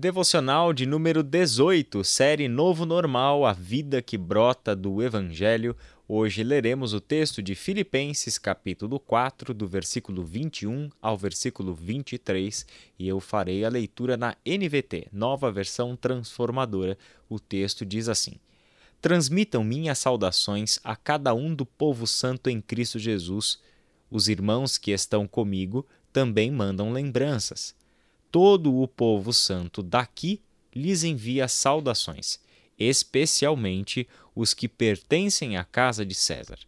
Devocional 0.00 0.72
de 0.72 0.86
número 0.86 1.22
18, 1.22 2.02
série 2.04 2.48
Novo 2.48 2.86
Normal, 2.86 3.44
a 3.44 3.52
vida 3.52 4.00
que 4.00 4.16
brota 4.16 4.74
do 4.74 5.02
Evangelho. 5.02 5.76
Hoje 6.08 6.42
leremos 6.42 6.94
o 6.94 7.02
texto 7.02 7.42
de 7.42 7.54
Filipenses, 7.54 8.38
capítulo 8.38 8.98
4, 8.98 9.52
do 9.52 9.66
versículo 9.68 10.24
21 10.24 10.88
ao 11.02 11.18
versículo 11.18 11.74
23, 11.74 12.64
e 12.98 13.08
eu 13.08 13.20
farei 13.20 13.62
a 13.62 13.68
leitura 13.68 14.16
na 14.16 14.34
NVT, 14.42 15.08
nova 15.12 15.52
versão 15.52 15.94
transformadora. 15.94 16.96
O 17.28 17.38
texto 17.38 17.84
diz 17.84 18.08
assim: 18.08 18.36
Transmitam 19.02 19.62
minhas 19.62 19.98
saudações 19.98 20.80
a 20.82 20.96
cada 20.96 21.34
um 21.34 21.54
do 21.54 21.66
povo 21.66 22.06
santo 22.06 22.48
em 22.48 22.58
Cristo 22.62 22.98
Jesus. 22.98 23.60
Os 24.10 24.28
irmãos 24.28 24.78
que 24.78 24.92
estão 24.92 25.28
comigo 25.28 25.86
também 26.10 26.50
mandam 26.50 26.90
lembranças 26.90 27.78
todo 28.30 28.80
o 28.80 28.86
povo 28.86 29.32
santo 29.32 29.82
daqui 29.82 30.40
lhes 30.74 31.02
envia 31.02 31.48
saudações, 31.48 32.38
especialmente 32.78 34.08
os 34.34 34.54
que 34.54 34.68
pertencem 34.68 35.56
à 35.56 35.64
casa 35.64 36.06
de 36.06 36.14
César. 36.14 36.58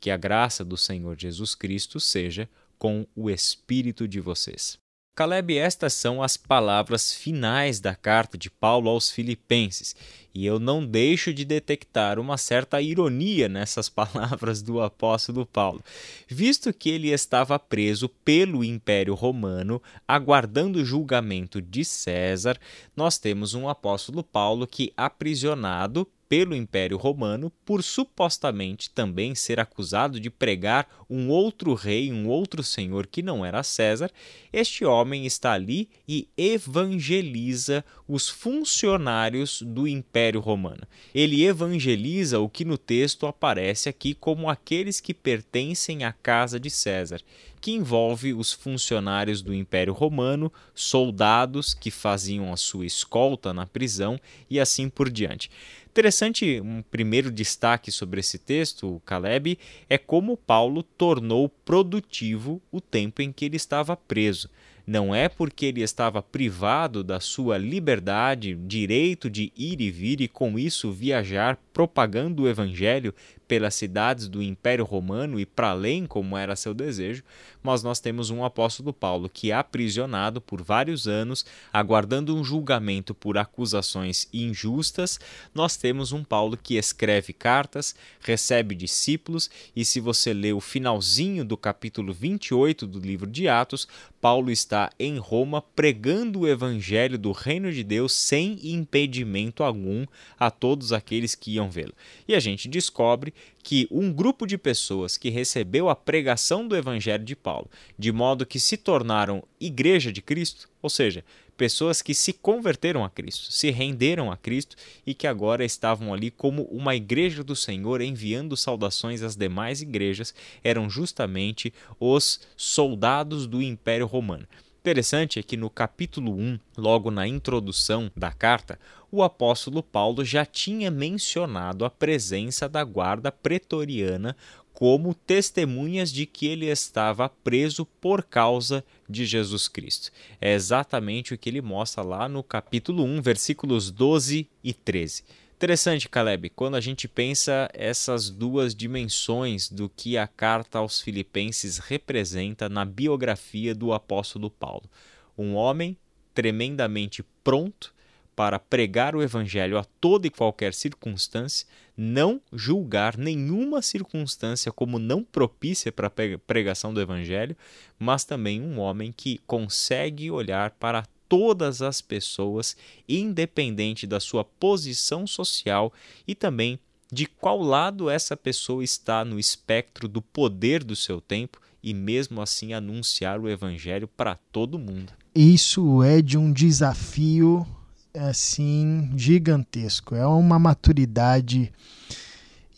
Que 0.00 0.10
a 0.10 0.16
graça 0.16 0.64
do 0.64 0.76
Senhor 0.76 1.14
Jesus 1.18 1.54
Cristo 1.54 2.00
seja 2.00 2.48
com 2.78 3.06
o 3.14 3.28
espírito 3.28 4.08
de 4.08 4.18
vocês. 4.18 4.79
Caleb, 5.14 5.58
estas 5.58 5.92
são 5.92 6.22
as 6.22 6.36
palavras 6.36 7.12
finais 7.12 7.80
da 7.80 7.94
carta 7.94 8.38
de 8.38 8.48
Paulo 8.48 8.88
aos 8.88 9.10
Filipenses, 9.10 9.94
e 10.32 10.46
eu 10.46 10.58
não 10.58 10.86
deixo 10.86 11.34
de 11.34 11.44
detectar 11.44 12.18
uma 12.18 12.38
certa 12.38 12.80
ironia 12.80 13.48
nessas 13.48 13.88
palavras 13.90 14.62
do 14.62 14.80
apóstolo 14.80 15.44
Paulo, 15.44 15.84
visto 16.28 16.72
que 16.72 16.88
ele 16.88 17.08
estava 17.10 17.58
preso 17.58 18.08
pelo 18.08 18.64
Império 18.64 19.14
Romano, 19.14 19.82
aguardando 20.06 20.78
o 20.78 20.84
julgamento 20.84 21.60
de 21.60 21.84
César. 21.84 22.58
Nós 22.96 23.18
temos 23.18 23.52
um 23.52 23.68
apóstolo 23.68 24.22
Paulo 24.22 24.66
que, 24.66 24.92
aprisionado 24.96 26.08
pelo 26.30 26.54
Império 26.54 26.96
Romano 26.96 27.50
por 27.66 27.82
supostamente 27.82 28.88
também 28.88 29.34
ser 29.34 29.58
acusado 29.58 30.20
de 30.20 30.30
pregar 30.30 30.86
um 31.10 31.28
outro 31.28 31.74
rei, 31.74 32.12
um 32.12 32.28
outro 32.28 32.62
senhor 32.62 33.08
que 33.08 33.20
não 33.20 33.44
era 33.44 33.64
César, 33.64 34.08
este 34.52 34.84
homem 34.84 35.26
está 35.26 35.50
ali 35.50 35.88
e 36.06 36.28
evangeliza 36.38 37.84
os 38.06 38.28
funcionários 38.28 39.60
do 39.60 39.88
Império 39.88 40.38
Romano. 40.38 40.86
Ele 41.12 41.44
evangeliza 41.44 42.38
o 42.38 42.48
que 42.48 42.64
no 42.64 42.78
texto 42.78 43.26
aparece 43.26 43.88
aqui 43.88 44.14
como 44.14 44.48
aqueles 44.48 45.00
que 45.00 45.12
pertencem 45.12 46.04
à 46.04 46.12
casa 46.12 46.60
de 46.60 46.70
César 46.70 47.20
que 47.60 47.72
envolve 47.72 48.32
os 48.32 48.52
funcionários 48.52 49.42
do 49.42 49.54
Império 49.54 49.92
Romano, 49.92 50.52
soldados 50.74 51.74
que 51.74 51.90
faziam 51.90 52.52
a 52.52 52.56
sua 52.56 52.86
escolta 52.86 53.52
na 53.52 53.66
prisão 53.66 54.18
e 54.48 54.58
assim 54.58 54.88
por 54.88 55.10
diante. 55.10 55.50
Interessante, 55.90 56.60
um 56.60 56.82
primeiro 56.82 57.30
destaque 57.30 57.90
sobre 57.90 58.20
esse 58.20 58.38
texto, 58.38 59.02
Caleb, 59.04 59.58
é 59.88 59.98
como 59.98 60.36
Paulo 60.36 60.82
tornou 60.82 61.48
produtivo 61.48 62.62
o 62.70 62.80
tempo 62.80 63.20
em 63.20 63.32
que 63.32 63.44
ele 63.44 63.56
estava 63.56 63.96
preso. 63.96 64.48
Não 64.86 65.14
é 65.14 65.28
porque 65.28 65.66
ele 65.66 65.82
estava 65.82 66.22
privado 66.22 67.04
da 67.04 67.20
sua 67.20 67.58
liberdade, 67.58 68.54
direito 68.54 69.28
de 69.28 69.52
ir 69.56 69.80
e 69.80 69.90
vir 69.90 70.20
e 70.20 70.28
com 70.28 70.58
isso 70.58 70.90
viajar 70.90 71.58
propagando 71.72 72.42
o 72.42 72.48
evangelho 72.48 73.14
pelas 73.50 73.74
cidades 73.74 74.28
do 74.28 74.40
Império 74.40 74.84
Romano 74.84 75.40
e 75.40 75.44
para 75.44 75.70
além, 75.70 76.06
como 76.06 76.36
era 76.36 76.54
seu 76.54 76.72
desejo, 76.72 77.24
mas 77.60 77.82
nós 77.82 77.98
temos 77.98 78.30
um 78.30 78.44
apóstolo 78.44 78.92
Paulo 78.92 79.28
que 79.28 79.50
é 79.50 79.54
aprisionado 79.54 80.40
por 80.40 80.62
vários 80.62 81.08
anos, 81.08 81.44
aguardando 81.72 82.36
um 82.36 82.44
julgamento 82.44 83.12
por 83.12 83.36
acusações 83.36 84.28
injustas. 84.32 85.18
Nós 85.52 85.76
temos 85.76 86.12
um 86.12 86.22
Paulo 86.22 86.56
que 86.56 86.76
escreve 86.76 87.32
cartas, 87.32 87.92
recebe 88.20 88.76
discípulos, 88.76 89.50
e 89.74 89.84
se 89.84 89.98
você 89.98 90.32
ler 90.32 90.52
o 90.52 90.60
finalzinho 90.60 91.44
do 91.44 91.56
capítulo 91.56 92.12
28 92.12 92.86
do 92.86 93.00
livro 93.00 93.28
de 93.28 93.48
Atos, 93.48 93.88
Paulo 94.20 94.50
está 94.50 94.90
em 94.96 95.18
Roma 95.18 95.60
pregando 95.60 96.40
o 96.40 96.48
evangelho 96.48 97.18
do 97.18 97.32
reino 97.32 97.72
de 97.72 97.82
Deus 97.82 98.12
sem 98.12 98.58
impedimento 98.62 99.64
algum 99.64 100.06
a 100.38 100.52
todos 100.52 100.92
aqueles 100.92 101.34
que 101.34 101.54
iam 101.54 101.68
vê-lo. 101.68 101.94
E 102.28 102.34
a 102.34 102.38
gente 102.38 102.68
descobre 102.68 103.34
que 103.62 103.86
um 103.90 104.12
grupo 104.12 104.46
de 104.46 104.56
pessoas 104.56 105.16
que 105.16 105.30
recebeu 105.30 105.88
a 105.88 105.96
pregação 105.96 106.66
do 106.66 106.76
Evangelho 106.76 107.24
de 107.24 107.36
Paulo, 107.36 107.70
de 107.98 108.10
modo 108.10 108.46
que 108.46 108.58
se 108.58 108.76
tornaram 108.76 109.42
igreja 109.60 110.12
de 110.12 110.22
Cristo, 110.22 110.68
ou 110.82 110.88
seja, 110.88 111.24
pessoas 111.60 112.00
que 112.00 112.14
se 112.14 112.32
converteram 112.32 113.04
a 113.04 113.10
Cristo, 113.10 113.52
se 113.52 113.70
renderam 113.70 114.32
a 114.32 114.36
Cristo 114.36 114.76
e 115.06 115.12
que 115.12 115.26
agora 115.26 115.62
estavam 115.62 116.14
ali 116.14 116.30
como 116.30 116.62
uma 116.64 116.96
igreja 116.96 117.44
do 117.44 117.54
Senhor 117.54 118.00
enviando 118.00 118.56
saudações 118.56 119.20
às 119.20 119.36
demais 119.36 119.82
igrejas, 119.82 120.34
eram 120.64 120.88
justamente 120.88 121.70
os 122.00 122.40
soldados 122.56 123.46
do 123.46 123.60
Império 123.60 124.06
Romano. 124.06 124.48
Interessante 124.80 125.38
é 125.38 125.42
que 125.42 125.58
no 125.58 125.68
capítulo 125.68 126.32
1, 126.32 126.58
logo 126.74 127.10
na 127.10 127.28
introdução 127.28 128.10
da 128.16 128.32
carta, 128.32 128.80
o 129.12 129.22
apóstolo 129.22 129.82
Paulo 129.82 130.24
já 130.24 130.46
tinha 130.46 130.90
mencionado 130.90 131.84
a 131.84 131.90
presença 131.90 132.66
da 132.66 132.82
guarda 132.82 133.30
pretoriana 133.30 134.34
como 134.72 135.12
testemunhas 135.12 136.10
de 136.10 136.24
que 136.24 136.46
ele 136.46 136.64
estava 136.64 137.28
preso 137.28 137.84
por 137.84 138.22
causa 138.22 138.82
de 139.06 139.26
Jesus 139.26 139.68
Cristo. 139.68 140.10
É 140.40 140.54
exatamente 140.54 141.34
o 141.34 141.38
que 141.38 141.50
ele 141.50 141.60
mostra 141.60 142.02
lá 142.02 142.26
no 142.26 142.42
capítulo 142.42 143.04
1, 143.04 143.20
versículos 143.20 143.90
12 143.90 144.48
e 144.64 144.72
13. 144.72 145.24
Interessante, 145.62 146.08
Caleb, 146.08 146.48
quando 146.48 146.74
a 146.74 146.80
gente 146.80 147.06
pensa 147.06 147.68
essas 147.74 148.30
duas 148.30 148.74
dimensões 148.74 149.68
do 149.68 149.90
que 149.90 150.16
a 150.16 150.26
carta 150.26 150.78
aos 150.78 151.02
Filipenses 151.02 151.76
representa 151.76 152.66
na 152.66 152.82
biografia 152.82 153.74
do 153.74 153.92
apóstolo 153.92 154.48
Paulo. 154.48 154.88
Um 155.36 155.54
homem 155.54 155.98
tremendamente 156.32 157.22
pronto 157.44 157.92
para 158.34 158.58
pregar 158.58 159.14
o 159.14 159.22
evangelho 159.22 159.76
a 159.76 159.84
toda 160.00 160.26
e 160.26 160.30
qualquer 160.30 160.72
circunstância, 160.72 161.66
não 161.94 162.40
julgar 162.50 163.18
nenhuma 163.18 163.82
circunstância 163.82 164.72
como 164.72 164.98
não 164.98 165.22
propícia 165.22 165.92
para 165.92 166.06
a 166.06 166.38
pregação 166.46 166.94
do 166.94 167.02
evangelho, 167.02 167.54
mas 167.98 168.24
também 168.24 168.62
um 168.62 168.78
homem 168.78 169.12
que 169.14 169.36
consegue 169.46 170.30
olhar 170.30 170.70
para 170.70 171.04
todas 171.30 171.80
as 171.80 172.02
pessoas, 172.02 172.76
independente 173.08 174.04
da 174.04 174.18
sua 174.18 174.44
posição 174.44 175.28
social 175.28 175.92
e 176.26 176.34
também 176.34 176.76
de 177.10 177.24
qual 177.24 177.62
lado 177.62 178.10
essa 178.10 178.36
pessoa 178.36 178.82
está 178.82 179.24
no 179.24 179.38
espectro 179.38 180.08
do 180.08 180.20
poder 180.20 180.82
do 180.82 180.96
seu 180.96 181.20
tempo 181.20 181.60
e 181.82 181.94
mesmo 181.94 182.42
assim 182.42 182.72
anunciar 182.72 183.38
o 183.38 183.48
evangelho 183.48 184.08
para 184.08 184.34
todo 184.50 184.78
mundo. 184.78 185.12
Isso 185.32 186.02
é 186.02 186.20
de 186.20 186.36
um 186.36 186.52
desafio 186.52 187.64
assim 188.12 189.12
gigantesco. 189.16 190.16
É 190.16 190.26
uma 190.26 190.58
maturidade 190.58 191.72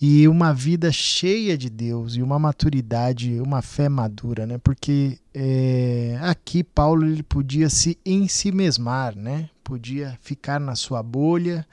e 0.05 0.27
uma 0.27 0.53
vida 0.53 0.91
cheia 0.91 1.57
de 1.57 1.71
Deus 1.71 2.17
e 2.17 2.23
uma 2.23 2.37
maturidade, 2.37 3.41
uma 3.41 3.63
fé 3.63 3.89
madura, 3.89 4.45
né? 4.45 4.59
Porque 4.59 5.17
é, 5.33 6.19
aqui 6.23 6.65
Paulo 6.65 7.07
ele 7.07 7.23
podia 7.23 7.71
se 7.71 7.97
ensimesmar, 8.05 9.15
né? 9.15 9.49
Podia 9.63 10.19
ficar 10.21 10.59
na 10.59 10.75
sua 10.75 11.05
bolha 11.05 11.65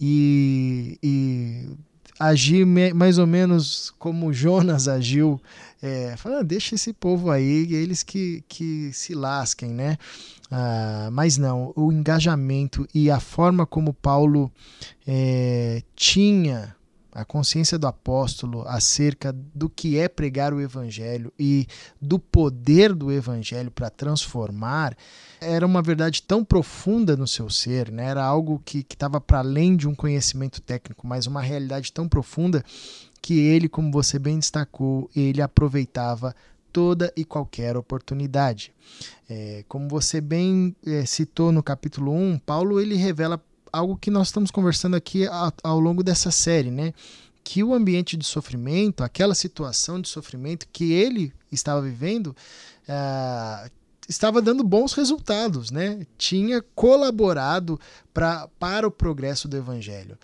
e, 0.00 0.96
e 1.02 1.68
agir 2.20 2.64
mais 2.94 3.18
ou 3.18 3.26
menos 3.26 3.92
como 3.98 4.32
Jonas 4.32 4.86
agiu, 4.86 5.40
é, 5.82 6.16
falando, 6.16 6.42
ah, 6.42 6.44
deixa 6.44 6.76
esse 6.76 6.92
povo 6.92 7.32
aí, 7.32 7.74
eles 7.74 8.04
que, 8.04 8.44
que 8.48 8.92
se 8.92 9.12
lasquem, 9.12 9.70
né? 9.70 9.98
Ah, 10.52 11.08
mas 11.10 11.36
não, 11.36 11.72
o 11.74 11.92
engajamento 11.92 12.86
e 12.94 13.10
a 13.10 13.18
forma 13.18 13.66
como 13.66 13.92
Paulo 13.92 14.52
é, 15.04 15.82
tinha 15.96 16.75
a 17.16 17.24
consciência 17.24 17.78
do 17.78 17.86
apóstolo 17.86 18.62
acerca 18.68 19.32
do 19.32 19.70
que 19.70 19.98
é 19.98 20.06
pregar 20.06 20.52
o 20.52 20.60
evangelho 20.60 21.32
e 21.38 21.66
do 21.98 22.18
poder 22.18 22.92
do 22.92 23.10
evangelho 23.10 23.70
para 23.70 23.88
transformar, 23.88 24.94
era 25.40 25.64
uma 25.64 25.80
verdade 25.80 26.22
tão 26.22 26.44
profunda 26.44 27.16
no 27.16 27.26
seu 27.26 27.48
ser, 27.48 27.90
né? 27.90 28.04
era 28.04 28.22
algo 28.22 28.60
que 28.62 28.80
estava 28.80 29.18
para 29.18 29.38
além 29.38 29.76
de 29.76 29.88
um 29.88 29.94
conhecimento 29.94 30.60
técnico, 30.60 31.06
mas 31.06 31.26
uma 31.26 31.40
realidade 31.40 31.90
tão 31.90 32.06
profunda 32.06 32.62
que 33.22 33.38
ele, 33.38 33.66
como 33.66 33.90
você 33.90 34.18
bem 34.18 34.38
destacou, 34.38 35.08
ele 35.16 35.40
aproveitava 35.40 36.36
toda 36.70 37.10
e 37.16 37.24
qualquer 37.24 37.78
oportunidade. 37.78 38.74
É, 39.26 39.64
como 39.66 39.88
você 39.88 40.20
bem 40.20 40.76
é, 40.86 41.06
citou 41.06 41.50
no 41.50 41.62
capítulo 41.62 42.12
1, 42.12 42.40
Paulo 42.40 42.78
ele 42.78 42.94
revela 42.94 43.42
algo 43.76 43.96
que 43.96 44.10
nós 44.10 44.28
estamos 44.28 44.50
conversando 44.50 44.96
aqui 44.96 45.26
ao, 45.62 45.78
longo 45.78 46.02
dessa 46.02 46.30
série, 46.30 46.70
né? 46.70 46.92
Que 47.44 47.62
o 47.62 47.74
ambiente 47.74 48.16
de 48.16 48.24
sofrimento, 48.24 49.04
aquela 49.04 49.34
situação 49.34 50.00
de 50.00 50.08
sofrimento 50.08 50.66
que 50.72 50.92
ele 50.92 51.32
estava 51.52 51.80
vivendo, 51.80 52.28
uh, 52.88 53.70
estava 54.08 54.40
dando 54.40 54.64
bons 54.64 54.92
resultados, 54.94 55.70
né? 55.70 56.06
tinha 56.16 56.62
colaborado 56.74 57.78
pra, 58.12 58.48
para 58.58 58.86
o 58.86 58.90
progresso 58.90 59.48
do 59.48 59.56
evangelho. 59.56 60.18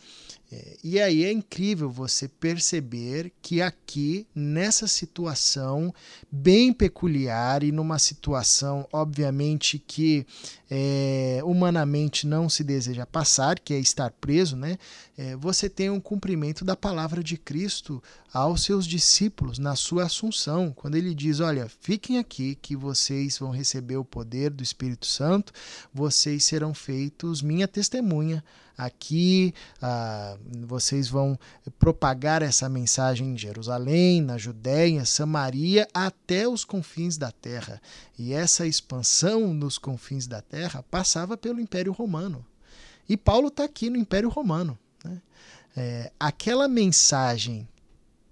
É, 0.54 0.76
e 0.84 1.00
aí 1.00 1.24
é 1.24 1.32
incrível 1.32 1.88
você 1.88 2.28
perceber 2.28 3.32
que 3.40 3.62
aqui, 3.62 4.26
nessa 4.34 4.86
situação 4.86 5.94
bem 6.30 6.74
peculiar 6.74 7.62
e 7.62 7.72
numa 7.72 7.98
situação, 7.98 8.86
obviamente, 8.92 9.78
que 9.78 10.26
é, 10.70 11.40
humanamente 11.42 12.26
não 12.26 12.50
se 12.50 12.62
deseja 12.62 13.06
passar, 13.06 13.58
que 13.58 13.72
é 13.72 13.78
estar 13.78 14.10
preso, 14.10 14.54
né? 14.54 14.76
É, 15.16 15.34
você 15.36 15.70
tem 15.70 15.88
um 15.88 16.00
cumprimento 16.00 16.66
da 16.66 16.76
palavra 16.76 17.24
de 17.24 17.38
Cristo 17.38 18.02
aos 18.32 18.62
seus 18.62 18.86
discípulos 18.86 19.58
na 19.58 19.76
sua 19.76 20.04
assunção, 20.04 20.72
quando 20.74 20.94
ele 20.94 21.14
diz: 21.14 21.40
Olha, 21.40 21.70
fiquem 21.80 22.18
aqui, 22.18 22.54
que 22.54 22.74
vocês 22.74 23.38
vão 23.38 23.50
receber 23.50 23.96
o 23.96 24.04
poder 24.04 24.50
do 24.50 24.62
Espírito 24.62 25.06
Santo, 25.06 25.52
vocês 25.92 26.44
serão 26.44 26.72
feitos 26.72 27.42
minha 27.42 27.68
testemunha 27.68 28.42
aqui, 28.76 29.54
ah, 29.80 30.36
vocês 30.66 31.08
vão 31.08 31.38
propagar 31.78 32.42
essa 32.42 32.68
mensagem 32.68 33.34
em 33.34 33.38
Jerusalém, 33.38 34.20
na 34.22 34.38
Judéia, 34.38 35.04
Samaria, 35.04 35.86
até 35.92 36.48
os 36.48 36.64
confins 36.64 37.16
da 37.16 37.30
terra. 37.30 37.80
E 38.18 38.32
essa 38.32 38.66
expansão 38.66 39.52
nos 39.52 39.78
confins 39.78 40.26
da 40.26 40.40
terra 40.40 40.82
passava 40.90 41.36
pelo 41.36 41.60
Império 41.60 41.92
Romano. 41.92 42.44
E 43.08 43.16
Paulo 43.16 43.48
está 43.48 43.64
aqui 43.64 43.90
no 43.90 43.96
Império 43.96 44.28
Romano. 44.28 44.78
Né? 45.04 45.20
É, 45.76 46.12
aquela 46.18 46.66
mensagem 46.66 47.68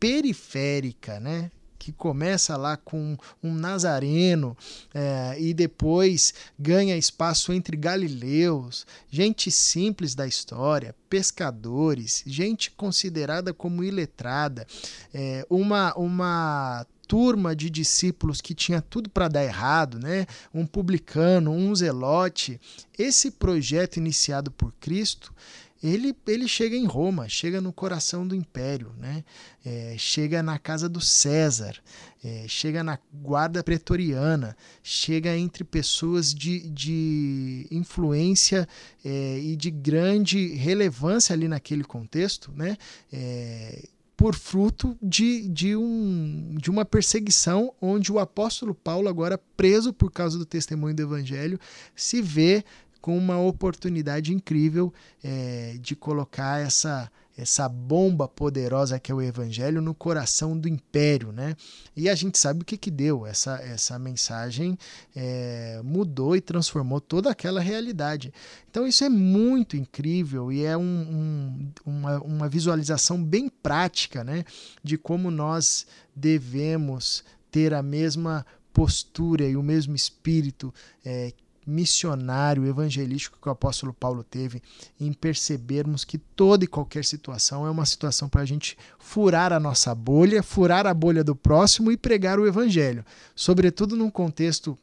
periférica, 0.00 1.20
né, 1.20 1.50
que 1.78 1.92
começa 1.92 2.56
lá 2.56 2.76
com 2.76 3.16
um 3.42 3.54
nazareno 3.54 4.56
é, 4.92 5.36
e 5.40 5.54
depois 5.54 6.34
ganha 6.58 6.96
espaço 6.96 7.52
entre 7.52 7.74
galileus, 7.76 8.86
gente 9.10 9.50
simples 9.50 10.14
da 10.14 10.26
história, 10.26 10.94
pescadores, 11.08 12.22
gente 12.26 12.70
considerada 12.72 13.54
como 13.54 13.82
iletrada, 13.82 14.66
é, 15.12 15.46
uma, 15.48 15.94
uma 15.94 16.86
turma 17.08 17.56
de 17.56 17.68
discípulos 17.68 18.40
que 18.40 18.54
tinha 18.54 18.80
tudo 18.80 19.10
para 19.10 19.26
dar 19.26 19.42
errado, 19.42 19.98
né? 19.98 20.28
Um 20.54 20.64
publicano, 20.64 21.50
um 21.50 21.74
zelote. 21.74 22.60
Esse 22.96 23.32
projeto 23.32 23.96
iniciado 23.96 24.48
por 24.52 24.72
Cristo, 24.78 25.34
ele, 25.82 26.14
ele 26.26 26.46
chega 26.46 26.76
em 26.76 26.84
Roma, 26.84 27.28
chega 27.28 27.60
no 27.60 27.72
coração 27.72 28.26
do 28.26 28.34
império, 28.34 28.92
né? 28.98 29.24
É, 29.64 29.94
chega 29.98 30.42
na 30.42 30.58
casa 30.58 30.88
do 30.88 31.00
César, 31.00 31.74
é, 32.22 32.44
chega 32.46 32.84
na 32.84 32.98
guarda 33.12 33.62
pretoriana, 33.62 34.56
chega 34.82 35.36
entre 35.36 35.64
pessoas 35.64 36.34
de, 36.34 36.68
de 36.70 37.66
influência 37.70 38.68
é, 39.04 39.38
e 39.38 39.56
de 39.56 39.70
grande 39.70 40.54
relevância 40.54 41.32
ali 41.32 41.48
naquele 41.48 41.84
contexto, 41.84 42.52
né? 42.54 42.76
É, 43.10 43.82
por 44.20 44.34
fruto 44.34 44.98
de, 45.02 45.48
de, 45.48 45.74
um, 45.74 46.54
de 46.60 46.70
uma 46.70 46.84
perseguição 46.84 47.72
onde 47.80 48.12
o 48.12 48.18
apóstolo 48.18 48.74
Paulo, 48.74 49.08
agora 49.08 49.40
preso 49.56 49.94
por 49.94 50.12
causa 50.12 50.36
do 50.36 50.44
testemunho 50.44 50.94
do 50.94 51.00
evangelho, 51.00 51.58
se 51.96 52.20
vê 52.20 52.62
com 53.00 53.16
uma 53.16 53.38
oportunidade 53.38 54.32
incrível 54.32 54.92
é, 55.22 55.76
de 55.80 55.96
colocar 55.96 56.60
essa, 56.60 57.10
essa 57.36 57.68
bomba 57.68 58.28
poderosa 58.28 58.98
que 58.98 59.10
é 59.10 59.14
o 59.14 59.22
evangelho 59.22 59.80
no 59.80 59.94
coração 59.94 60.58
do 60.58 60.68
império, 60.68 61.32
né? 61.32 61.56
E 61.96 62.08
a 62.08 62.14
gente 62.14 62.38
sabe 62.38 62.62
o 62.62 62.64
que 62.64 62.76
que 62.76 62.90
deu. 62.90 63.26
Essa, 63.26 63.56
essa 63.62 63.98
mensagem 63.98 64.78
é, 65.16 65.80
mudou 65.82 66.36
e 66.36 66.40
transformou 66.40 67.00
toda 67.00 67.30
aquela 67.30 67.60
realidade. 67.60 68.32
Então 68.70 68.86
isso 68.86 69.02
é 69.04 69.08
muito 69.08 69.76
incrível 69.76 70.52
e 70.52 70.64
é 70.64 70.76
um, 70.76 70.82
um, 70.82 71.72
uma, 71.86 72.18
uma 72.20 72.48
visualização 72.48 73.22
bem 73.22 73.48
prática, 73.48 74.22
né? 74.22 74.44
De 74.82 74.98
como 74.98 75.30
nós 75.30 75.86
devemos 76.14 77.24
ter 77.50 77.72
a 77.72 77.82
mesma 77.82 78.44
postura 78.72 79.44
e 79.44 79.56
o 79.56 79.62
mesmo 79.62 79.96
espírito 79.96 80.72
é, 81.04 81.32
missionário, 81.66 82.66
evangelístico 82.66 83.38
que 83.40 83.48
o 83.48 83.52
apóstolo 83.52 83.92
Paulo 83.92 84.24
teve 84.24 84.62
em 84.98 85.12
percebermos 85.12 86.04
que 86.04 86.18
toda 86.18 86.64
e 86.64 86.68
qualquer 86.68 87.04
situação 87.04 87.66
é 87.66 87.70
uma 87.70 87.86
situação 87.86 88.28
para 88.28 88.42
a 88.42 88.46
gente 88.46 88.76
furar 88.98 89.52
a 89.52 89.60
nossa 89.60 89.94
bolha, 89.94 90.42
furar 90.42 90.86
a 90.86 90.94
bolha 90.94 91.22
do 91.22 91.36
próximo 91.36 91.92
e 91.92 91.96
pregar 91.96 92.38
o 92.38 92.46
evangelho, 92.46 93.04
sobretudo 93.34 93.96
num 93.96 94.10
contexto 94.10 94.78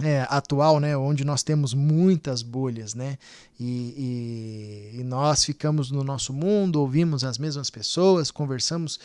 é, 0.00 0.26
atual, 0.30 0.80
né, 0.80 0.96
onde 0.96 1.22
nós 1.22 1.42
temos 1.42 1.74
muitas 1.74 2.40
bolhas, 2.40 2.94
né, 2.94 3.18
e, 3.60 4.90
e, 4.94 5.00
e, 5.00 5.04
nós 5.04 5.44
ficamos 5.44 5.90
no 5.90 6.02
nosso 6.02 6.32
mundo, 6.32 6.80
ouvimos 6.80 7.22
as 7.22 7.36
mesmas 7.36 7.68
pessoas, 7.68 8.30
conversamos 8.30 8.98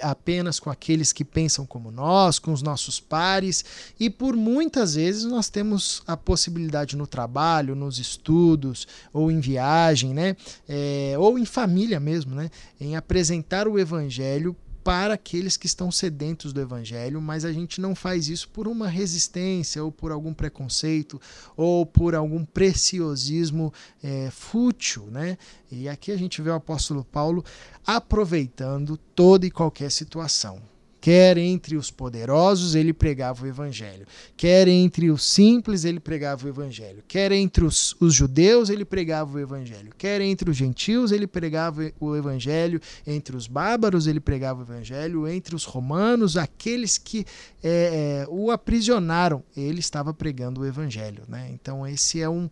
apenas 0.00 0.60
com 0.60 0.70
aqueles 0.70 1.12
que 1.12 1.24
pensam 1.24 1.66
como 1.66 1.90
nós, 1.90 2.38
com 2.38 2.52
os 2.52 2.62
nossos 2.62 3.00
pares, 3.00 3.64
e 3.98 4.08
por 4.08 4.36
muitas 4.36 4.94
vezes 4.94 5.24
nós 5.24 5.48
temos 5.48 6.00
a 6.06 6.16
possibilidade 6.16 6.96
no 6.96 7.08
trabalho, 7.08 7.74
nos 7.74 7.98
estudos, 7.98 8.86
ou 9.12 9.32
em 9.32 9.40
viagem, 9.40 10.14
né, 10.14 10.36
é, 10.68 11.16
ou 11.18 11.36
em 11.36 11.44
família 11.44 11.98
mesmo, 11.98 12.36
né, 12.36 12.52
em 12.80 12.94
apresentar 12.94 13.66
o 13.66 13.80
evangelho 13.80 14.56
para 14.84 15.14
aqueles 15.14 15.56
que 15.56 15.66
estão 15.66 15.90
sedentos 15.90 16.52
do 16.52 16.60
evangelho, 16.60 17.20
mas 17.20 17.46
a 17.46 17.52
gente 17.52 17.80
não 17.80 17.94
faz 17.94 18.28
isso 18.28 18.50
por 18.50 18.68
uma 18.68 18.86
resistência 18.86 19.82
ou 19.82 19.90
por 19.90 20.12
algum 20.12 20.34
preconceito 20.34 21.18
ou 21.56 21.86
por 21.86 22.14
algum 22.14 22.44
preciosismo 22.44 23.72
é, 24.02 24.30
fútil, 24.30 25.06
né? 25.06 25.38
E 25.72 25.88
aqui 25.88 26.12
a 26.12 26.16
gente 26.16 26.42
vê 26.42 26.50
o 26.50 26.54
apóstolo 26.54 27.02
Paulo 27.02 27.42
aproveitando 27.86 28.98
toda 28.98 29.46
e 29.46 29.50
qualquer 29.50 29.90
situação. 29.90 30.73
Quer 31.04 31.36
entre 31.36 31.76
os 31.76 31.90
poderosos, 31.90 32.74
ele 32.74 32.90
pregava 32.90 33.44
o 33.44 33.46
evangelho. 33.46 34.06
Quer 34.38 34.66
entre 34.68 35.10
os 35.10 35.22
simples, 35.22 35.84
ele 35.84 36.00
pregava 36.00 36.46
o 36.46 36.48
evangelho. 36.48 37.04
Quer 37.06 37.30
entre 37.30 37.62
os, 37.62 37.94
os 38.00 38.14
judeus, 38.14 38.70
ele 38.70 38.86
pregava 38.86 39.36
o 39.36 39.38
evangelho. 39.38 39.92
Quer 39.98 40.22
entre 40.22 40.48
os 40.48 40.56
gentios, 40.56 41.12
ele 41.12 41.26
pregava 41.26 41.92
o 42.00 42.16
evangelho. 42.16 42.80
Entre 43.06 43.36
os 43.36 43.46
bárbaros, 43.46 44.06
ele 44.06 44.18
pregava 44.18 44.60
o 44.60 44.62
evangelho. 44.62 45.28
Entre 45.28 45.54
os 45.54 45.64
romanos, 45.64 46.38
aqueles 46.38 46.96
que 46.96 47.26
é, 47.62 48.24
é, 48.24 48.26
o 48.30 48.50
aprisionaram, 48.50 49.44
ele 49.54 49.80
estava 49.80 50.14
pregando 50.14 50.62
o 50.62 50.66
evangelho. 50.66 51.24
Né? 51.28 51.50
Então, 51.52 51.86
esse 51.86 52.22
é 52.22 52.30
um, 52.30 52.48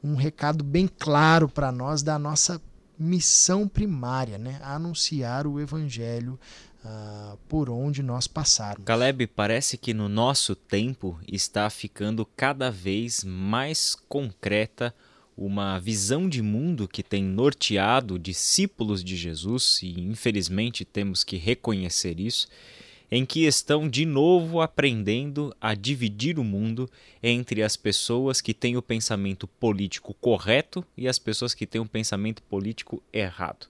um 0.00 0.14
recado 0.14 0.62
bem 0.62 0.88
claro 0.96 1.48
para 1.48 1.72
nós 1.72 2.04
da 2.04 2.20
nossa 2.20 2.62
missão 2.96 3.66
primária, 3.66 4.38
né? 4.38 4.60
anunciar 4.62 5.44
o 5.44 5.60
evangelho 5.60 6.38
uh, 6.86 7.36
por 7.48 7.68
onde 7.68 8.02
nós 8.02 8.26
passarmos. 8.26 8.84
Caleb, 8.84 9.26
parece 9.26 9.76
que 9.76 9.92
no 9.92 10.08
nosso 10.08 10.54
tempo 10.54 11.18
está 11.26 11.68
ficando 11.68 12.24
cada 12.24 12.70
vez 12.70 13.24
mais 13.24 13.96
concreta 14.08 14.94
uma 15.36 15.78
visão 15.78 16.28
de 16.28 16.40
mundo 16.40 16.88
que 16.88 17.02
tem 17.02 17.22
norteado 17.22 18.18
discípulos 18.18 19.04
de 19.04 19.16
Jesus, 19.16 19.80
e 19.82 20.00
infelizmente 20.00 20.84
temos 20.84 21.22
que 21.22 21.36
reconhecer 21.36 22.18
isso, 22.18 22.48
em 23.10 23.24
que 23.24 23.44
estão 23.44 23.88
de 23.88 24.06
novo 24.06 24.60
aprendendo 24.60 25.54
a 25.60 25.74
dividir 25.74 26.38
o 26.38 26.44
mundo 26.44 26.90
entre 27.22 27.62
as 27.62 27.76
pessoas 27.76 28.40
que 28.40 28.54
têm 28.54 28.76
o 28.76 28.82
pensamento 28.82 29.46
político 29.46 30.14
correto 30.14 30.84
e 30.96 31.06
as 31.06 31.18
pessoas 31.18 31.54
que 31.54 31.66
têm 31.66 31.80
o 31.80 31.86
pensamento 31.86 32.42
político 32.42 33.02
errado 33.12 33.68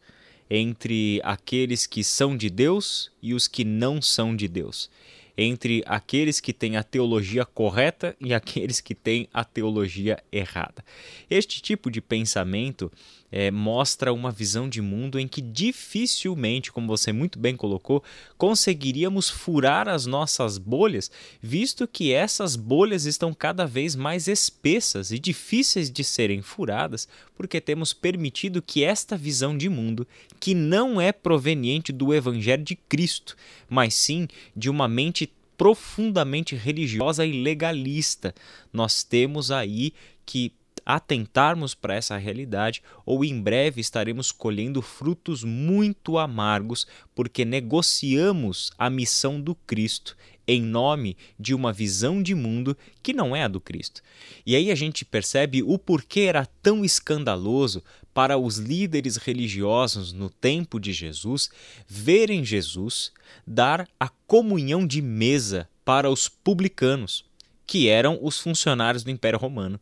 entre 0.50 1.20
aqueles 1.24 1.86
que 1.86 2.04
são 2.04 2.36
de 2.36 2.48
Deus 2.48 3.10
e 3.22 3.34
os 3.34 3.48
que 3.48 3.64
não 3.64 4.00
são 4.00 4.34
de 4.34 4.48
Deus, 4.48 4.90
entre 5.36 5.82
aqueles 5.86 6.40
que 6.40 6.52
têm 6.52 6.76
a 6.76 6.82
teologia 6.82 7.44
correta 7.44 8.16
e 8.20 8.32
aqueles 8.34 8.80
que 8.80 8.94
têm 8.94 9.28
a 9.32 9.44
teologia 9.44 10.22
errada. 10.32 10.84
Este 11.28 11.60
tipo 11.60 11.90
de 11.90 12.00
pensamento 12.00 12.90
é, 13.30 13.50
mostra 13.50 14.12
uma 14.12 14.30
visão 14.30 14.68
de 14.68 14.80
mundo 14.80 15.18
em 15.18 15.26
que 15.26 15.40
dificilmente, 15.40 16.72
como 16.72 16.86
você 16.86 17.12
muito 17.12 17.38
bem 17.38 17.56
colocou, 17.56 18.02
conseguiríamos 18.36 19.28
furar 19.28 19.88
as 19.88 20.06
nossas 20.06 20.58
bolhas, 20.58 21.10
visto 21.40 21.86
que 21.86 22.12
essas 22.12 22.56
bolhas 22.56 23.04
estão 23.04 23.34
cada 23.34 23.66
vez 23.66 23.94
mais 23.94 24.28
espessas 24.28 25.10
e 25.10 25.18
difíceis 25.18 25.90
de 25.90 26.04
serem 26.04 26.42
furadas, 26.42 27.08
porque 27.36 27.60
temos 27.60 27.92
permitido 27.92 28.62
que 28.62 28.84
esta 28.84 29.16
visão 29.16 29.56
de 29.56 29.68
mundo, 29.68 30.06
que 30.40 30.54
não 30.54 31.00
é 31.00 31.12
proveniente 31.12 31.92
do 31.92 32.14
Evangelho 32.14 32.64
de 32.64 32.76
Cristo, 32.76 33.36
mas 33.68 33.94
sim 33.94 34.28
de 34.54 34.70
uma 34.70 34.88
mente 34.88 35.32
profundamente 35.56 36.54
religiosa 36.54 37.24
e 37.24 37.42
legalista, 37.42 38.34
nós 38.72 39.02
temos 39.02 39.50
aí 39.50 39.92
que 40.24 40.52
atentarmos 40.86 41.74
para 41.74 41.96
essa 41.96 42.16
realidade, 42.16 42.82
ou 43.04 43.24
em 43.24 43.42
breve 43.42 43.80
estaremos 43.80 44.30
colhendo 44.30 44.80
frutos 44.80 45.42
muito 45.42 46.16
amargos, 46.16 46.86
porque 47.12 47.44
negociamos 47.44 48.70
a 48.78 48.88
missão 48.88 49.40
do 49.40 49.54
Cristo 49.54 50.16
em 50.46 50.62
nome 50.62 51.16
de 51.38 51.54
uma 51.54 51.72
visão 51.72 52.22
de 52.22 52.34
mundo 52.34 52.76
que 53.02 53.12
não 53.12 53.34
é 53.34 53.42
a 53.42 53.48
do 53.48 53.60
Cristo. 53.60 54.00
E 54.44 54.54
aí 54.54 54.70
a 54.70 54.74
gente 54.74 55.04
percebe 55.04 55.62
o 55.62 55.78
porquê 55.78 56.20
era 56.20 56.46
tão 56.62 56.84
escandaloso 56.84 57.82
para 58.14 58.38
os 58.38 58.56
líderes 58.56 59.16
religiosos 59.16 60.12
no 60.12 60.30
tempo 60.30 60.78
de 60.80 60.92
Jesus 60.92 61.50
verem 61.86 62.44
Jesus 62.44 63.12
dar 63.46 63.88
a 63.98 64.08
comunhão 64.08 64.86
de 64.86 65.02
mesa 65.02 65.68
para 65.84 66.08
os 66.08 66.28
publicanos, 66.28 67.24
que 67.66 67.88
eram 67.88 68.18
os 68.22 68.40
funcionários 68.40 69.04
do 69.04 69.10
Império 69.10 69.38
Romano. 69.38 69.80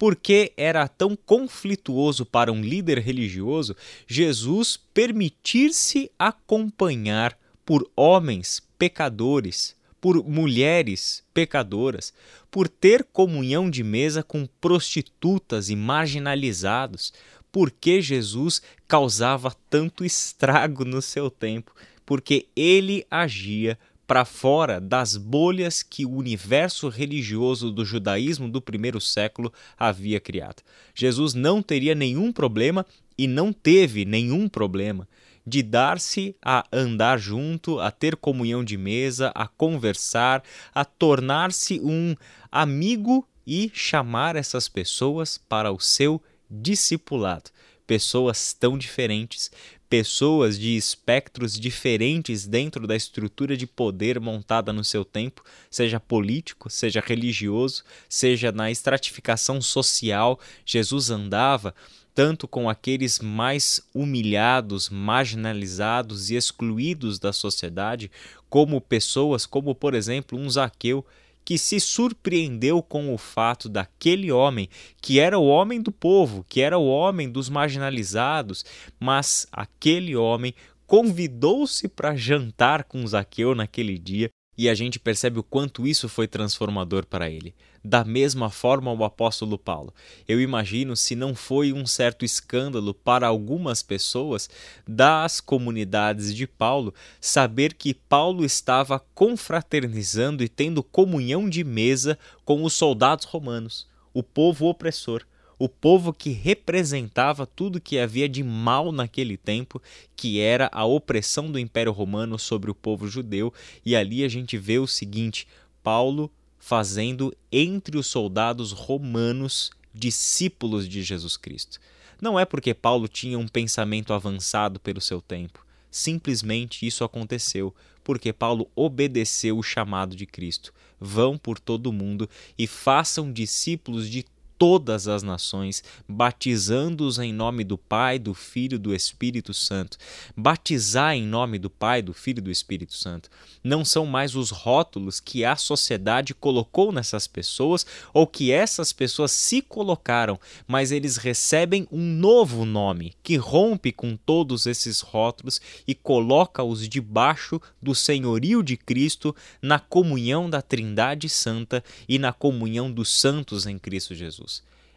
Por 0.00 0.16
que 0.16 0.54
era 0.56 0.88
tão 0.88 1.14
conflituoso 1.14 2.24
para 2.24 2.50
um 2.50 2.62
líder 2.62 2.98
religioso 3.00 3.76
Jesus 4.06 4.80
permitir-se 4.94 6.10
acompanhar 6.18 7.38
por 7.66 7.86
homens 7.94 8.62
pecadores 8.78 9.76
por 10.00 10.24
mulheres 10.24 11.22
pecadoras, 11.34 12.14
por 12.50 12.68
ter 12.68 13.04
comunhão 13.04 13.68
de 13.68 13.84
mesa 13.84 14.22
com 14.22 14.46
prostitutas 14.60 15.68
e 15.68 15.76
marginalizados, 15.76 17.12
porque 17.52 18.00
Jesus 18.00 18.62
causava 18.88 19.54
tanto 19.68 20.02
estrago 20.02 20.84
no 20.84 21.02
seu 21.02 21.30
tempo, 21.30 21.74
porque 22.06 22.48
ele 22.56 23.06
agia 23.10 23.78
para 24.10 24.24
fora 24.24 24.80
das 24.80 25.16
bolhas 25.16 25.84
que 25.84 26.04
o 26.04 26.10
universo 26.10 26.88
religioso 26.88 27.70
do 27.70 27.84
judaísmo 27.84 28.48
do 28.48 28.60
primeiro 28.60 29.00
século 29.00 29.52
havia 29.78 30.18
criado. 30.18 30.64
Jesus 30.92 31.32
não 31.32 31.62
teria 31.62 31.94
nenhum 31.94 32.32
problema 32.32 32.84
e 33.16 33.28
não 33.28 33.52
teve 33.52 34.04
nenhum 34.04 34.48
problema 34.48 35.06
de 35.46 35.62
dar-se 35.62 36.34
a 36.44 36.64
andar 36.72 37.20
junto, 37.20 37.78
a 37.78 37.92
ter 37.92 38.16
comunhão 38.16 38.64
de 38.64 38.76
mesa, 38.76 39.30
a 39.32 39.46
conversar, 39.46 40.42
a 40.74 40.84
tornar-se 40.84 41.78
um 41.80 42.16
amigo 42.50 43.24
e 43.46 43.70
chamar 43.72 44.34
essas 44.34 44.68
pessoas 44.68 45.38
para 45.38 45.70
o 45.70 45.78
seu 45.78 46.20
discipulado. 46.50 47.50
Pessoas 47.86 48.52
tão 48.52 48.76
diferentes, 48.76 49.52
pessoas 49.90 50.56
de 50.56 50.76
espectros 50.76 51.58
diferentes 51.58 52.46
dentro 52.46 52.86
da 52.86 52.94
estrutura 52.94 53.56
de 53.56 53.66
poder 53.66 54.20
montada 54.20 54.72
no 54.72 54.84
seu 54.84 55.04
tempo, 55.04 55.42
seja 55.68 55.98
político, 55.98 56.70
seja 56.70 57.02
religioso, 57.04 57.82
seja 58.08 58.52
na 58.52 58.70
estratificação 58.70 59.60
social. 59.60 60.38
Jesus 60.64 61.10
andava 61.10 61.74
tanto 62.14 62.46
com 62.46 62.70
aqueles 62.70 63.18
mais 63.18 63.82
humilhados, 63.92 64.88
marginalizados 64.88 66.30
e 66.30 66.36
excluídos 66.36 67.18
da 67.18 67.32
sociedade, 67.32 68.12
como 68.48 68.80
pessoas 68.80 69.44
como, 69.44 69.74
por 69.74 69.94
exemplo, 69.94 70.38
um 70.38 70.48
Zaqueu, 70.48 71.04
que 71.44 71.58
se 71.58 71.80
surpreendeu 71.80 72.82
com 72.82 73.12
o 73.12 73.18
fato 73.18 73.68
daquele 73.68 74.30
homem, 74.30 74.68
que 75.00 75.18
era 75.18 75.38
o 75.38 75.46
homem 75.46 75.80
do 75.80 75.90
povo, 75.90 76.44
que 76.48 76.60
era 76.60 76.78
o 76.78 76.86
homem 76.86 77.30
dos 77.30 77.48
marginalizados, 77.48 78.64
mas 78.98 79.46
aquele 79.50 80.14
homem 80.14 80.54
convidou-se 80.86 81.86
para 81.88 82.16
jantar 82.16 82.84
com 82.84 83.06
Zaqueu 83.06 83.54
naquele 83.54 83.98
dia 83.98 84.28
e 84.58 84.68
a 84.68 84.74
gente 84.74 84.98
percebe 84.98 85.38
o 85.38 85.42
quanto 85.42 85.86
isso 85.86 86.08
foi 86.08 86.26
transformador 86.26 87.06
para 87.06 87.30
ele. 87.30 87.54
Da 87.82 88.04
mesma 88.04 88.50
forma, 88.50 88.92
o 88.92 89.04
apóstolo 89.04 89.58
Paulo. 89.58 89.94
Eu 90.28 90.40
imagino 90.40 90.94
se 90.94 91.16
não 91.16 91.34
foi 91.34 91.72
um 91.72 91.86
certo 91.86 92.24
escândalo 92.24 92.92
para 92.92 93.26
algumas 93.26 93.82
pessoas 93.82 94.50
das 94.86 95.40
comunidades 95.40 96.34
de 96.34 96.46
Paulo 96.46 96.92
saber 97.20 97.72
que 97.72 97.94
Paulo 97.94 98.44
estava 98.44 98.98
confraternizando 99.14 100.44
e 100.44 100.48
tendo 100.48 100.82
comunhão 100.82 101.48
de 101.48 101.64
mesa 101.64 102.18
com 102.44 102.64
os 102.64 102.74
soldados 102.74 103.24
romanos, 103.24 103.86
o 104.12 104.22
povo 104.22 104.66
opressor 104.66 105.24
o 105.60 105.68
povo 105.68 106.10
que 106.10 106.30
representava 106.30 107.46
tudo 107.46 107.82
que 107.82 107.98
havia 107.98 108.26
de 108.26 108.42
mal 108.42 108.90
naquele 108.90 109.36
tempo, 109.36 109.80
que 110.16 110.40
era 110.40 110.70
a 110.72 110.86
opressão 110.86 111.52
do 111.52 111.58
Império 111.58 111.92
Romano 111.92 112.38
sobre 112.38 112.70
o 112.70 112.74
povo 112.74 113.06
judeu, 113.06 113.52
e 113.84 113.94
ali 113.94 114.24
a 114.24 114.28
gente 114.28 114.56
vê 114.56 114.78
o 114.78 114.86
seguinte: 114.86 115.46
Paulo 115.82 116.30
fazendo 116.60 117.34
entre 117.50 117.98
os 117.98 118.06
soldados 118.06 118.70
romanos 118.70 119.70
discípulos 119.92 120.88
de 120.88 121.02
Jesus 121.02 121.36
Cristo. 121.36 121.80
Não 122.20 122.38
é 122.38 122.44
porque 122.44 122.74
Paulo 122.74 123.08
tinha 123.08 123.38
um 123.38 123.48
pensamento 123.48 124.12
avançado 124.12 124.78
pelo 124.78 125.00
seu 125.00 125.20
tempo. 125.20 125.66
Simplesmente 125.90 126.86
isso 126.86 127.02
aconteceu 127.02 127.74
porque 128.04 128.32
Paulo 128.32 128.70
obedeceu 128.76 129.58
o 129.58 129.62
chamado 129.62 130.14
de 130.14 130.26
Cristo. 130.26 130.72
Vão 131.00 131.38
por 131.38 131.58
todo 131.58 131.86
o 131.88 131.92
mundo 131.92 132.28
e 132.58 132.66
façam 132.66 133.32
discípulos 133.32 134.08
de 134.08 134.24
todas 134.60 135.08
as 135.08 135.22
nações, 135.22 135.82
batizando-os 136.06 137.18
em 137.18 137.32
nome 137.32 137.64
do 137.64 137.78
Pai, 137.78 138.18
do 138.18 138.34
Filho 138.34 138.74
e 138.74 138.78
do 138.78 138.94
Espírito 138.94 139.54
Santo. 139.54 139.96
Batizar 140.36 141.14
em 141.14 141.22
nome 141.22 141.58
do 141.58 141.70
Pai, 141.70 142.02
do 142.02 142.12
Filho 142.12 142.40
e 142.40 142.42
do 142.42 142.50
Espírito 142.50 142.92
Santo 142.92 143.30
não 143.64 143.86
são 143.86 144.04
mais 144.04 144.36
os 144.36 144.50
rótulos 144.50 145.18
que 145.18 145.46
a 145.46 145.56
sociedade 145.56 146.34
colocou 146.34 146.92
nessas 146.92 147.26
pessoas 147.26 147.86
ou 148.12 148.26
que 148.26 148.52
essas 148.52 148.92
pessoas 148.92 149.32
se 149.32 149.62
colocaram, 149.62 150.38
mas 150.68 150.92
eles 150.92 151.16
recebem 151.16 151.88
um 151.90 152.04
novo 152.04 152.66
nome 152.66 153.14
que 153.22 153.36
rompe 153.36 153.90
com 153.92 154.14
todos 154.14 154.66
esses 154.66 155.00
rótulos 155.00 155.58
e 155.88 155.94
coloca-os 155.94 156.86
debaixo 156.86 157.58
do 157.80 157.94
senhorio 157.94 158.62
de 158.62 158.76
Cristo 158.76 159.34
na 159.62 159.78
comunhão 159.78 160.50
da 160.50 160.60
Trindade 160.60 161.30
Santa 161.30 161.82
e 162.06 162.18
na 162.18 162.30
comunhão 162.30 162.92
dos 162.92 163.10
santos 163.10 163.64
em 163.64 163.78
Cristo 163.78 164.14
Jesus 164.14 164.49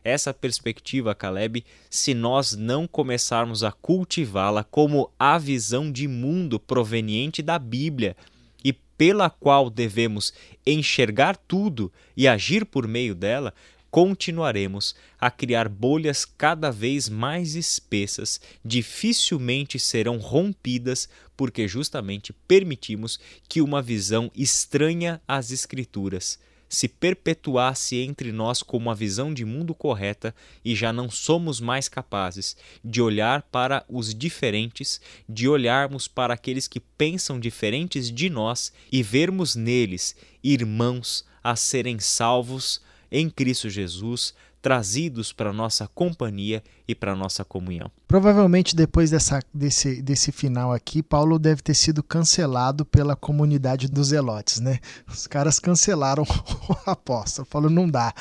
essa 0.03 0.33
perspectiva, 0.33 1.15
Caleb, 1.15 1.63
se 1.89 2.13
nós 2.13 2.55
não 2.55 2.88
começarmos 2.88 3.63
a 3.63 3.72
cultivá-la 3.72 4.63
como 4.63 5.12
a 5.17 5.38
visão 5.38 5.91
de 5.91 6.07
mundo 6.07 6.60
proveniente 6.60 7.41
da 7.41 7.57
Bíblia 7.57 8.15
e 8.63 8.74
pela 8.74 9.29
qual 9.29 9.69
devemos 9.69 10.33
enxergar 10.65 11.38
tudo 11.38 11.91
e 12.17 12.27
agir 12.27 12.65
por 12.65 12.88
meio 12.88 13.15
dela, 13.15 13.53
continuaremos 13.89 14.95
a 15.19 15.29
criar 15.29 15.69
bolhas 15.69 16.25
cada 16.25 16.72
vez 16.72 17.07
mais 17.07 17.55
espessas, 17.55 18.41
dificilmente 18.65 19.77
serão 19.77 20.17
rompidas, 20.17 21.07
porque 21.38 21.67
justamente 21.67 22.33
permitimos 22.48 23.19
que 23.48 23.62
uma 23.62 23.83
visão 23.83 24.31
estranha 24.36 25.22
às 25.27 25.51
Escrituras 25.51 26.39
se 26.74 26.88
perpetuasse 26.88 27.98
entre 27.98 28.32
nós 28.32 28.63
como 28.63 28.88
uma 28.88 28.96
visão 28.96 29.32
de 29.32 29.46
mundo 29.46 29.75
correta 29.75 30.34
e 30.65 30.75
já 30.75 30.92
não 30.92 31.08
somos 31.08 31.60
mais 31.62 31.88
capazes 31.88 32.58
de 32.84 33.00
olhar 33.00 33.44
para 33.44 33.86
os 33.88 34.15
diferentes, 34.15 35.00
de 35.30 35.48
olharmos 35.48 36.08
para 36.08 36.34
aqueles 36.34 36.68
que 36.68 36.80
pensam 36.80 37.39
diferentes 37.39 38.12
de 38.12 38.27
nós 38.27 38.74
e 38.92 39.03
vermos 39.03 39.56
neles 39.56 40.15
irmãos 40.44 41.24
a 41.44 41.56
serem 41.56 42.00
salvos 42.00 42.82
em 43.12 43.30
Cristo 43.30 43.70
Jesus, 43.70 44.34
trazidos 44.60 45.32
para 45.32 45.53
nossa 45.53 45.88
companhia 45.88 46.63
e 46.88 46.94
para 46.94 47.16
nossa 47.16 47.44
comunhão. 47.44 47.90
Provavelmente 48.08 48.75
depois 48.75 49.10
dessa, 49.10 49.40
desse, 49.54 50.02
desse 50.02 50.32
final 50.32 50.72
aqui, 50.72 51.02
Paulo 51.02 51.40
deve 51.40 51.62
ter 51.62 51.74
sido 51.74 52.04
cancelado 52.04 52.86
pela 52.86 53.16
comunidade 53.16 53.88
dos 53.88 54.10
Zelotes, 54.10 54.60
né? 54.60 54.80
Os 55.08 55.25
caras 55.25 55.60
cancelaram 55.60 56.24
o 56.70 56.90
apóstolo, 56.90 57.48
falou 57.50 57.70
não 57.70 57.90
dá. 57.90 58.13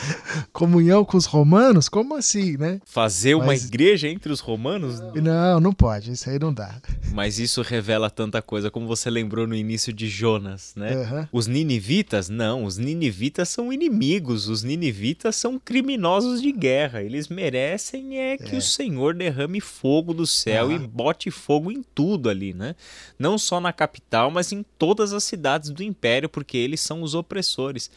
Comunhão 0.53 1.05
com 1.05 1.17
os 1.17 1.27
romanos? 1.27 1.89
Como 1.89 2.15
assim, 2.15 2.57
né? 2.57 2.81
Fazer 2.87 3.35
uma 3.35 3.47
Mas... 3.47 3.67
igreja 3.67 4.09
entre 4.09 4.33
os 4.33 4.41
romanos? 4.41 5.01
Não, 5.15 5.61
não 5.61 5.73
pode, 5.73 6.13
isso 6.13 6.31
aí 6.31 6.39
não 6.39 6.55
dá. 6.55 6.81
Mas 7.13 7.39
isso 7.39 7.61
revela 7.63 8.09
tanta 8.09 8.41
coisa, 8.41 8.71
como 8.71 8.87
você 8.87 9.11
lembrou 9.11 9.47
no 9.47 9.55
início 9.55 9.93
de 9.93 10.09
Jonas, 10.09 10.73
né? 10.77 10.97
Uhum. 10.97 11.29
Os 11.33 11.47
ninivitas, 11.47 12.29
não, 12.29 12.65
os 12.65 12.79
ninivitas 12.79 13.49
são 13.49 13.73
inimigos, 13.73 14.49
os 14.49 14.63
ninivitas 14.63 15.37
são 15.37 15.59
criminosos 15.59 16.41
de 16.41 16.53
guerra. 16.53 17.03
Eles 17.03 17.29
merecem 17.29 18.19
é 18.19 18.37
que 18.53 18.57
é. 18.57 18.59
o 18.59 18.63
Senhor 18.63 19.15
derrame 19.15 19.61
fogo 19.61 20.13
do 20.13 20.27
céu 20.27 20.69
ah. 20.69 20.73
e 20.75 20.79
bote 20.79 21.31
fogo 21.31 21.73
em 21.73 21.83
tudo 21.83 22.29
ali, 22.29 22.53
né? 22.53 22.77
Não 23.19 23.39
só 23.39 23.61
na 23.61 23.73
capital, 23.73 24.31
mas 24.31 24.53
em 24.53 24.63
todas 24.79 25.15
as 25.15 25.25
cidades 25.25 25.71
do 25.71 25.83
império, 25.83 26.29
porque 26.29 26.59
eles 26.59 26.81
são 26.81 27.03
os 27.03 27.15
opressores. 27.15 27.91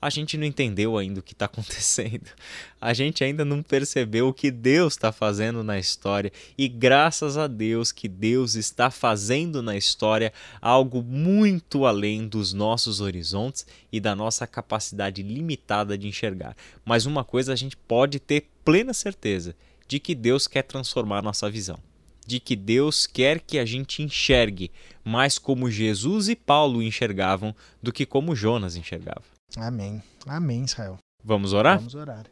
a 0.00 0.10
gente 0.10 0.36
não 0.36 0.44
entendeu 0.44 0.96
ainda 0.96 1.20
o 1.20 1.22
que 1.22 1.32
está 1.32 1.46
acontecendo. 1.46 2.28
A 2.78 2.92
gente 2.92 3.24
ainda 3.24 3.46
não 3.46 3.62
percebeu 3.62 4.28
o 4.28 4.34
que 4.34 4.50
Deus 4.50 4.92
está 4.92 5.10
fazendo 5.10 5.64
na 5.64 5.78
história. 5.78 6.30
E 6.56 6.68
graças 6.68 7.38
a 7.38 7.46
Deus 7.46 7.90
que 7.90 8.08
Deus 8.08 8.54
está 8.54 8.90
fazendo 8.90 9.62
na 9.62 9.74
história 9.74 10.34
algo 10.60 11.02
muito 11.02 11.86
além 11.86 12.28
dos 12.28 12.52
nossos 12.52 13.00
horizontes 13.00 13.66
e 13.90 13.98
da 13.98 14.14
nossa 14.14 14.46
capacidade 14.46 15.22
limitada 15.22 15.96
de 15.96 16.06
enxergar. 16.06 16.54
Mas 16.84 17.06
uma 17.06 17.24
coisa 17.24 17.54
a 17.54 17.56
gente 17.56 17.76
pode 17.76 18.20
ter 18.20 18.48
plena 18.62 18.92
certeza 18.92 19.56
de 19.88 19.98
que 19.98 20.14
Deus 20.14 20.46
quer 20.46 20.62
transformar 20.62 21.22
nossa 21.22 21.50
visão. 21.50 21.78
De 22.26 22.38
que 22.38 22.54
Deus 22.54 23.06
quer 23.06 23.40
que 23.40 23.58
a 23.58 23.64
gente 23.64 24.02
enxergue 24.02 24.70
mais 25.02 25.38
como 25.38 25.70
Jesus 25.70 26.28
e 26.28 26.36
Paulo 26.36 26.82
enxergavam 26.82 27.56
do 27.82 27.90
que 27.90 28.04
como 28.04 28.36
Jonas 28.36 28.76
enxergava. 28.76 29.24
Amém. 29.56 30.02
Amém, 30.26 30.64
Israel. 30.64 30.98
Vamos 31.24 31.54
orar? 31.54 31.78
Vamos 31.78 31.94
orar. 31.94 32.26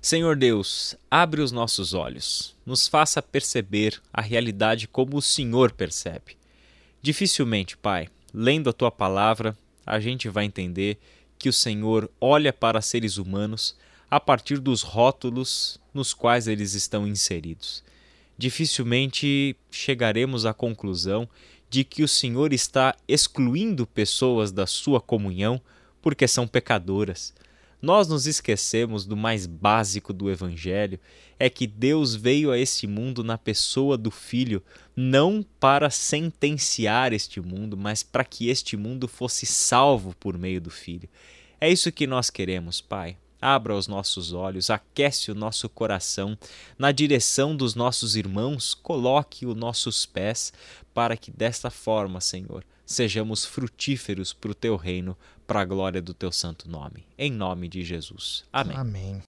Senhor 0.00 0.36
Deus, 0.36 0.94
abre 1.10 1.40
os 1.40 1.50
nossos 1.50 1.92
olhos, 1.92 2.54
nos 2.64 2.86
faça 2.86 3.20
perceber 3.20 4.00
a 4.12 4.20
realidade 4.20 4.86
como 4.86 5.16
o 5.16 5.22
Senhor 5.22 5.72
percebe. 5.72 6.36
Dificilmente, 7.02 7.76
Pai, 7.76 8.08
lendo 8.32 8.70
a 8.70 8.72
tua 8.72 8.92
palavra, 8.92 9.58
a 9.84 9.98
gente 9.98 10.28
vai 10.28 10.44
entender 10.44 10.98
que 11.36 11.48
o 11.48 11.52
Senhor 11.52 12.08
olha 12.20 12.52
para 12.52 12.80
seres 12.80 13.16
humanos 13.16 13.76
a 14.08 14.20
partir 14.20 14.58
dos 14.58 14.82
rótulos 14.82 15.80
nos 15.96 16.14
quais 16.14 16.46
eles 16.46 16.74
estão 16.74 17.06
inseridos. 17.06 17.82
Dificilmente 18.38 19.56
chegaremos 19.70 20.46
à 20.46 20.54
conclusão 20.54 21.28
de 21.68 21.82
que 21.82 22.02
o 22.02 22.08
Senhor 22.08 22.52
está 22.52 22.94
excluindo 23.08 23.86
pessoas 23.86 24.52
da 24.52 24.66
sua 24.66 25.00
comunhão 25.00 25.60
porque 26.00 26.28
são 26.28 26.46
pecadoras. 26.46 27.34
Nós 27.80 28.08
nos 28.08 28.26
esquecemos 28.26 29.04
do 29.04 29.16
mais 29.16 29.46
básico 29.46 30.12
do 30.12 30.30
Evangelho: 30.30 31.00
é 31.38 31.48
que 31.50 31.66
Deus 31.66 32.14
veio 32.14 32.50
a 32.50 32.58
este 32.58 32.86
mundo 32.86 33.24
na 33.24 33.36
pessoa 33.36 33.96
do 33.96 34.10
Filho, 34.10 34.62
não 34.94 35.44
para 35.58 35.90
sentenciar 35.90 37.12
este 37.12 37.40
mundo, 37.40 37.76
mas 37.76 38.02
para 38.02 38.24
que 38.24 38.48
este 38.48 38.76
mundo 38.76 39.08
fosse 39.08 39.44
salvo 39.46 40.14
por 40.18 40.38
meio 40.38 40.60
do 40.60 40.70
Filho. 40.70 41.08
É 41.60 41.70
isso 41.70 41.90
que 41.90 42.06
nós 42.06 42.30
queremos, 42.30 42.80
Pai. 42.80 43.16
Abra 43.40 43.76
os 43.76 43.86
nossos 43.86 44.32
olhos, 44.32 44.70
aquece 44.70 45.30
o 45.30 45.34
nosso 45.34 45.68
coração 45.68 46.36
na 46.78 46.92
direção 46.92 47.54
dos 47.54 47.74
nossos 47.74 48.16
irmãos, 48.16 48.74
coloque 48.74 49.46
os 49.46 49.56
nossos 49.56 50.06
pés, 50.06 50.52
para 50.94 51.16
que 51.16 51.30
desta 51.30 51.70
forma, 51.70 52.20
Senhor, 52.20 52.64
sejamos 52.84 53.44
frutíferos 53.44 54.32
para 54.32 54.50
o 54.50 54.54
teu 54.54 54.76
reino, 54.76 55.16
para 55.46 55.60
a 55.60 55.64
glória 55.64 56.00
do 56.00 56.14
teu 56.14 56.32
santo 56.32 56.68
nome. 56.70 57.06
Em 57.18 57.30
nome 57.30 57.68
de 57.68 57.82
Jesus. 57.82 58.44
Amém. 58.52 58.76
Amém. 58.76 59.26